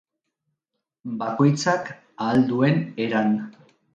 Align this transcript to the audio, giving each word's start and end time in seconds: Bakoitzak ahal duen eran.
Bakoitzak 1.19 1.91
ahal 2.17 2.43
duen 2.53 2.81
eran. 3.09 3.37